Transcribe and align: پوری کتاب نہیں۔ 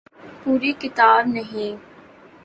پوری 0.41 0.71
کتاب 0.81 1.21
نہیں۔ 1.27 1.71